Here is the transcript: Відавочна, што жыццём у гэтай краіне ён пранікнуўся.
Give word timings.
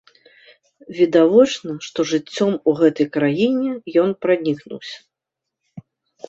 Відавочна, 0.99 1.75
што 1.87 1.99
жыццём 2.11 2.51
у 2.71 2.73
гэтай 2.79 3.07
краіне 3.19 3.71
ён 4.05 4.09
пранікнуўся. 4.27 4.97